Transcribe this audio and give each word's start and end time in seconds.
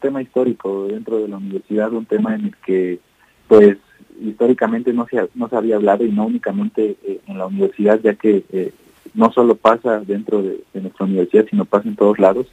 tema 0.00 0.22
histórico 0.22 0.88
dentro 0.88 1.18
de 1.18 1.28
la 1.28 1.36
universidad, 1.36 1.92
un 1.92 2.06
tema 2.06 2.34
en 2.34 2.46
el 2.46 2.56
que 2.56 2.98
pues 3.46 3.76
históricamente 4.20 4.92
no 4.92 5.06
se, 5.10 5.28
no 5.34 5.48
se 5.48 5.56
había 5.56 5.76
hablado 5.76 6.04
y 6.04 6.12
no 6.12 6.26
únicamente 6.26 6.96
eh, 7.04 7.20
en 7.26 7.38
la 7.38 7.46
universidad, 7.46 8.00
ya 8.00 8.14
que 8.14 8.44
eh, 8.52 8.72
no 9.14 9.32
solo 9.32 9.54
pasa 9.56 10.00
dentro 10.00 10.42
de, 10.42 10.60
nuestra 10.74 11.06
universidad, 11.06 11.46
sino 11.48 11.64
pasa 11.64 11.88
en 11.88 11.96
todos 11.96 12.18
lados. 12.18 12.46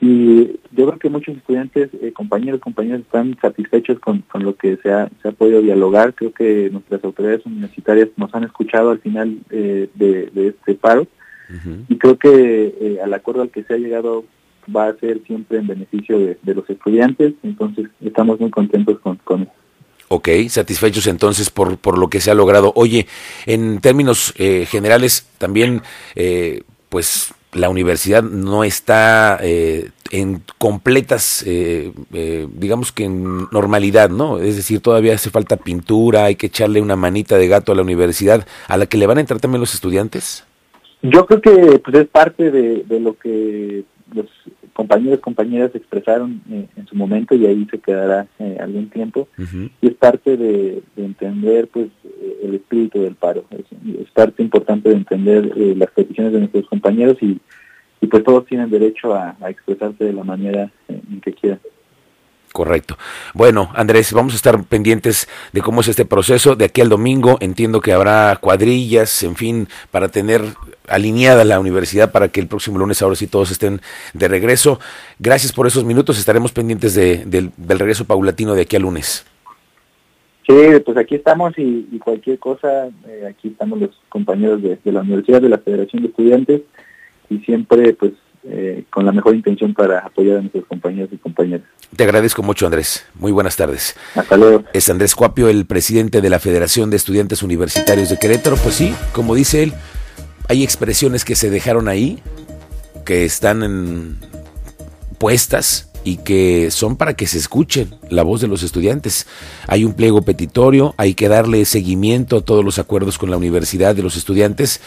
Y 0.00 0.46
yo 0.70 0.86
creo 0.86 0.98
que 0.98 1.10
muchos 1.10 1.36
estudiantes, 1.36 1.90
eh, 2.00 2.12
compañeros, 2.12 2.60
compañeras, 2.60 3.00
están 3.00 3.36
satisfechos 3.40 3.98
con, 3.98 4.20
con 4.22 4.44
lo 4.44 4.54
que 4.54 4.76
se 4.76 4.92
ha, 4.92 5.08
se 5.22 5.28
ha 5.28 5.32
podido 5.32 5.60
dialogar. 5.60 6.14
Creo 6.14 6.32
que 6.32 6.68
nuestras 6.70 7.02
autoridades 7.02 7.44
universitarias 7.46 8.08
nos 8.16 8.32
han 8.34 8.44
escuchado 8.44 8.90
al 8.90 9.00
final 9.00 9.38
de, 9.48 9.88
de, 9.94 10.48
este 10.48 10.74
paro. 10.74 11.06
Y 11.88 11.96
creo 11.96 12.18
que 12.18 13.00
al 13.02 13.14
acuerdo 13.14 13.40
al 13.40 13.50
que 13.50 13.64
se 13.64 13.72
ha 13.72 13.78
llegado 13.78 14.24
va 14.74 14.88
a 14.88 14.96
ser 14.96 15.22
siempre 15.26 15.58
en 15.58 15.66
beneficio 15.66 16.18
de, 16.18 16.54
los 16.54 16.68
estudiantes. 16.68 17.34
Entonces, 17.42 17.86
estamos 18.00 18.38
muy 18.40 18.50
contentos 18.50 18.98
con, 19.00 19.16
con 19.24 19.42
eso. 19.42 19.52
Ok, 20.08 20.28
satisfechos 20.48 21.06
entonces 21.06 21.50
por, 21.50 21.76
por 21.76 21.98
lo 21.98 22.08
que 22.08 22.20
se 22.20 22.30
ha 22.30 22.34
logrado. 22.34 22.72
Oye, 22.74 23.06
en 23.44 23.80
términos 23.80 24.32
eh, 24.38 24.66
generales, 24.66 25.28
también, 25.36 25.82
eh, 26.14 26.62
pues 26.88 27.34
la 27.52 27.68
universidad 27.68 28.22
no 28.22 28.64
está 28.64 29.38
eh, 29.42 29.90
en 30.10 30.42
completas, 30.58 31.44
digamos 31.44 32.92
que 32.92 33.04
en 33.04 33.48
normalidad, 33.50 34.10
¿no? 34.10 34.38
Es 34.38 34.56
decir, 34.56 34.80
todavía 34.80 35.14
hace 35.14 35.30
falta 35.30 35.56
pintura, 35.56 36.24
hay 36.24 36.36
que 36.36 36.46
echarle 36.46 36.80
una 36.80 36.96
manita 36.96 37.36
de 37.36 37.48
gato 37.48 37.72
a 37.72 37.74
la 37.74 37.82
universidad, 37.82 38.46
a 38.68 38.76
la 38.76 38.86
que 38.86 38.98
le 38.98 39.06
van 39.06 39.18
a 39.18 39.20
entrar 39.20 39.40
también 39.40 39.60
los 39.60 39.74
estudiantes. 39.74 40.44
Yo 41.02 41.26
creo 41.26 41.40
que 41.40 41.78
pues, 41.78 41.96
es 41.96 42.08
parte 42.08 42.50
de, 42.50 42.84
de 42.84 43.00
lo 43.00 43.16
que 43.18 43.84
compañeros 44.88 45.20
compañeras 45.20 45.70
expresaron 45.74 46.40
eh, 46.50 46.66
en 46.74 46.86
su 46.86 46.96
momento 46.96 47.34
y 47.34 47.44
ahí 47.44 47.66
se 47.70 47.78
quedará 47.78 48.26
eh, 48.38 48.56
algún 48.58 48.88
tiempo. 48.88 49.28
Y 49.82 49.86
es 49.86 49.94
parte 49.94 50.36
de, 50.36 50.82
entender 50.96 51.68
pues 51.68 51.88
eh, 52.04 52.40
el 52.44 52.54
espíritu 52.54 53.02
del 53.02 53.14
paro. 53.14 53.44
Es, 53.50 54.10
parte 54.12 54.42
importante 54.42 54.88
de 54.88 54.96
entender 54.96 55.56
las 55.76 55.90
peticiones 55.90 56.32
de 56.32 56.40
nuestros 56.40 56.66
compañeros 56.66 57.18
y, 57.20 57.38
y 58.00 58.06
pues 58.08 58.24
todos 58.24 58.46
tienen 58.46 58.70
derecho 58.70 59.14
a, 59.14 59.36
a 59.40 59.50
expresarse 59.50 60.02
de 60.02 60.12
la 60.12 60.24
manera 60.24 60.72
en 60.88 61.20
que 61.20 61.32
quieran 61.32 61.60
Correcto. 62.58 62.98
Bueno, 63.34 63.70
Andrés, 63.76 64.12
vamos 64.12 64.32
a 64.32 64.36
estar 64.36 64.64
pendientes 64.64 65.28
de 65.52 65.60
cómo 65.60 65.80
es 65.80 65.86
este 65.86 66.04
proceso. 66.04 66.56
De 66.56 66.64
aquí 66.64 66.80
al 66.80 66.88
domingo 66.88 67.36
entiendo 67.38 67.80
que 67.80 67.92
habrá 67.92 68.34
cuadrillas, 68.40 69.22
en 69.22 69.36
fin, 69.36 69.68
para 69.92 70.08
tener 70.08 70.42
alineada 70.88 71.44
la 71.44 71.60
universidad 71.60 72.10
para 72.10 72.26
que 72.26 72.40
el 72.40 72.48
próximo 72.48 72.80
lunes 72.80 73.00
ahora 73.00 73.14
sí 73.14 73.28
todos 73.28 73.52
estén 73.52 73.80
de 74.12 74.26
regreso. 74.26 74.80
Gracias 75.20 75.52
por 75.52 75.68
esos 75.68 75.84
minutos. 75.84 76.18
Estaremos 76.18 76.50
pendientes 76.50 76.96
del, 76.96 77.52
regreso 77.56 78.06
paulatino 78.06 78.56
de 78.56 78.62
aquí 78.62 78.74
al 78.74 78.82
lunes. 78.82 79.24
Sí, 80.48 80.56
pues 80.84 80.96
aquí 80.98 81.14
estamos 81.14 81.54
y, 81.58 81.96
cualquier 82.02 82.40
cosa, 82.40 82.88
eh, 83.06 83.24
aquí 83.30 83.50
estamos 83.50 83.78
los 83.78 83.90
compañeros 84.08 84.60
de, 84.62 84.80
de 84.82 84.92
la 84.92 85.02
Universidad, 85.02 85.40
de 85.40 85.48
la 85.48 85.58
Federación 85.58 86.02
de 86.02 86.08
Estudiantes 86.08 86.62
y 87.30 87.38
siempre 87.38 87.92
pues 87.92 88.14
eh, 88.50 88.84
con 88.90 89.04
la 89.04 89.12
mejor 89.12 89.34
intención 89.34 89.74
para 89.74 90.00
apoyar 90.00 90.38
a 90.38 90.40
nuestros 90.40 90.64
compañeros 90.66 91.10
y 91.12 91.18
compañeras. 91.18 91.66
Te 91.94 92.04
agradezco 92.04 92.42
mucho, 92.42 92.66
Andrés. 92.66 93.06
Muy 93.14 93.32
buenas 93.32 93.56
tardes. 93.56 93.94
Hasta 94.14 94.36
luego. 94.36 94.64
Es 94.72 94.88
Andrés 94.88 95.14
Cuapio, 95.14 95.48
el 95.48 95.66
presidente 95.66 96.20
de 96.20 96.30
la 96.30 96.38
Federación 96.38 96.90
de 96.90 96.96
Estudiantes 96.96 97.42
Universitarios 97.42 98.08
de 98.08 98.18
Querétaro. 98.18 98.56
Pues 98.56 98.74
sí, 98.74 98.94
como 99.12 99.34
dice 99.34 99.62
él, 99.62 99.74
hay 100.48 100.64
expresiones 100.64 101.24
que 101.24 101.34
se 101.34 101.50
dejaron 101.50 101.88
ahí, 101.88 102.22
que 103.04 103.24
están 103.24 104.18
puestas 105.18 105.90
y 106.04 106.16
que 106.16 106.70
son 106.70 106.96
para 106.96 107.14
que 107.14 107.26
se 107.26 107.36
escuchen 107.36 107.94
la 108.08 108.22
voz 108.22 108.40
de 108.40 108.48
los 108.48 108.62
estudiantes. 108.62 109.26
Hay 109.66 109.84
un 109.84 109.92
pliego 109.92 110.22
petitorio, 110.22 110.94
hay 110.96 111.14
que 111.14 111.28
darle 111.28 111.64
seguimiento 111.66 112.38
a 112.38 112.40
todos 112.40 112.64
los 112.64 112.78
acuerdos 112.78 113.18
con 113.18 113.30
la 113.30 113.36
universidad 113.36 113.94
de 113.94 114.02
los 114.02 114.16
estudiantes, 114.16 114.80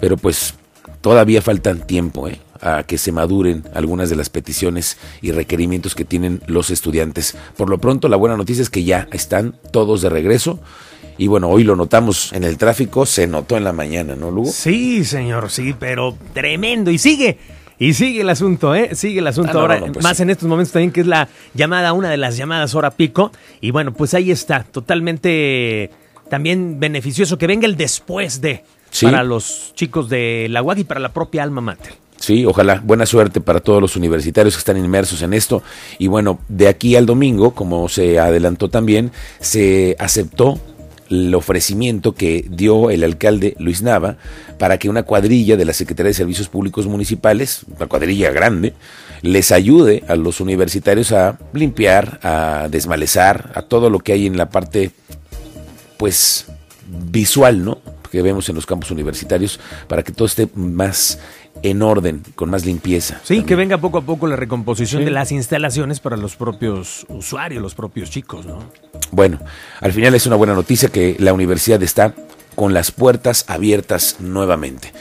pero 0.00 0.16
pues 0.16 0.54
todavía 1.00 1.42
faltan 1.42 1.84
tiempo, 1.86 2.28
¿eh? 2.28 2.38
A 2.62 2.84
que 2.84 2.96
se 2.96 3.12
maduren 3.12 3.64
algunas 3.74 4.08
de 4.08 4.16
las 4.16 4.30
peticiones 4.30 4.96
y 5.20 5.32
requerimientos 5.32 5.94
que 5.94 6.04
tienen 6.04 6.40
los 6.46 6.70
estudiantes. 6.70 7.36
Por 7.56 7.68
lo 7.68 7.78
pronto, 7.78 8.08
la 8.08 8.16
buena 8.16 8.36
noticia 8.36 8.62
es 8.62 8.70
que 8.70 8.84
ya 8.84 9.08
están 9.12 9.56
todos 9.72 10.00
de 10.00 10.08
regreso. 10.08 10.60
Y 11.18 11.26
bueno, 11.26 11.48
hoy 11.48 11.64
lo 11.64 11.76
notamos 11.76 12.32
en 12.32 12.44
el 12.44 12.56
tráfico, 12.56 13.04
se 13.04 13.26
notó 13.26 13.56
en 13.56 13.64
la 13.64 13.72
mañana, 13.72 14.16
¿no, 14.16 14.30
Lugo? 14.30 14.50
Sí, 14.50 15.04
señor, 15.04 15.50
sí, 15.50 15.74
pero 15.78 16.16
tremendo. 16.32 16.90
Y 16.90 16.98
sigue, 16.98 17.38
y 17.78 17.94
sigue 17.94 18.22
el 18.22 18.28
asunto, 18.28 18.74
¿eh? 18.74 18.94
Sigue 18.94 19.18
el 19.18 19.26
asunto 19.26 19.58
ah, 19.58 19.62
ahora, 19.62 19.80
pues 19.92 20.02
más 20.02 20.20
en 20.20 20.30
estos 20.30 20.48
momentos 20.48 20.72
también, 20.72 20.90
que 20.90 21.02
es 21.02 21.06
la 21.06 21.28
llamada, 21.52 21.92
una 21.92 22.08
de 22.08 22.16
las 22.16 22.36
llamadas 22.36 22.74
hora 22.74 22.92
pico. 22.92 23.30
Y 23.60 23.72
bueno, 23.72 23.92
pues 23.92 24.14
ahí 24.14 24.30
está, 24.30 24.64
totalmente 24.64 25.90
también 26.30 26.80
beneficioso 26.80 27.36
que 27.36 27.46
venga 27.46 27.66
el 27.66 27.76
después 27.76 28.40
de 28.40 28.64
para 29.00 29.22
los 29.22 29.72
chicos 29.74 30.08
de 30.08 30.46
la 30.50 30.62
UAG 30.62 30.78
y 30.78 30.84
para 30.84 31.00
la 31.00 31.12
propia 31.12 31.42
alma 31.42 31.60
mater. 31.60 32.01
Sí, 32.22 32.46
ojalá. 32.46 32.80
Buena 32.84 33.04
suerte 33.04 33.40
para 33.40 33.58
todos 33.58 33.82
los 33.82 33.96
universitarios 33.96 34.54
que 34.54 34.60
están 34.60 34.76
inmersos 34.76 35.22
en 35.22 35.34
esto. 35.34 35.60
Y 35.98 36.06
bueno, 36.06 36.38
de 36.48 36.68
aquí 36.68 36.94
al 36.94 37.04
domingo, 37.04 37.52
como 37.52 37.88
se 37.88 38.20
adelantó 38.20 38.70
también, 38.70 39.10
se 39.40 39.96
aceptó 39.98 40.60
el 41.10 41.34
ofrecimiento 41.34 42.14
que 42.14 42.46
dio 42.48 42.90
el 42.90 43.02
alcalde 43.02 43.56
Luis 43.58 43.82
Nava 43.82 44.18
para 44.56 44.78
que 44.78 44.88
una 44.88 45.02
cuadrilla 45.02 45.56
de 45.56 45.64
la 45.64 45.72
Secretaría 45.72 46.10
de 46.10 46.14
Servicios 46.14 46.48
Públicos 46.48 46.86
Municipales, 46.86 47.66
una 47.76 47.88
cuadrilla 47.88 48.30
grande, 48.30 48.72
les 49.22 49.50
ayude 49.50 50.04
a 50.06 50.14
los 50.14 50.40
universitarios 50.40 51.10
a 51.10 51.40
limpiar, 51.52 52.20
a 52.22 52.68
desmalezar, 52.70 53.50
a 53.56 53.62
todo 53.62 53.90
lo 53.90 53.98
que 53.98 54.12
hay 54.12 54.28
en 54.28 54.36
la 54.36 54.48
parte, 54.48 54.92
pues, 55.96 56.46
visual, 56.86 57.64
¿no? 57.64 57.78
que 58.12 58.20
vemos 58.20 58.46
en 58.50 58.54
los 58.54 58.66
campos 58.66 58.90
universitarios 58.90 59.58
para 59.88 60.02
que 60.02 60.12
todo 60.12 60.26
esté 60.26 60.46
más 60.54 61.18
en 61.62 61.82
orden, 61.82 62.22
con 62.34 62.50
más 62.50 62.64
limpieza. 62.64 63.20
Sí, 63.24 63.42
que 63.44 63.54
venga 63.54 63.78
poco 63.78 63.98
a 63.98 64.02
poco 64.02 64.26
la 64.26 64.36
recomposición 64.36 65.04
de 65.04 65.10
las 65.10 65.32
instalaciones 65.32 66.00
para 66.00 66.16
los 66.16 66.36
propios 66.36 67.06
usuarios, 67.08 67.62
los 67.62 67.74
propios 67.74 68.10
chicos, 68.10 68.46
¿no? 68.46 68.58
Bueno, 69.10 69.38
al 69.80 69.92
final 69.92 70.14
es 70.14 70.26
una 70.26 70.36
buena 70.36 70.54
noticia 70.54 70.88
que 70.88 71.16
la 71.18 71.32
universidad 71.32 71.82
está 71.82 72.14
con 72.54 72.74
las 72.74 72.90
puertas 72.90 73.44
abiertas 73.48 74.16
nuevamente. 74.20 74.92